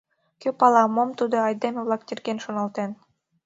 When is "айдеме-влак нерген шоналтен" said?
1.47-2.91